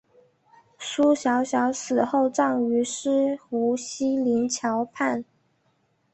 [0.79, 5.23] 苏小小死后葬于西湖西泠桥畔。